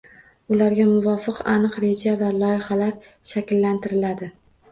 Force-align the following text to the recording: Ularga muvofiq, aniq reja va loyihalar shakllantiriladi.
Ularga 0.53 0.85
muvofiq, 0.93 1.41
aniq 1.51 1.75
reja 1.83 2.15
va 2.23 2.31
loyihalar 2.37 2.97
shakllantiriladi. 3.33 4.31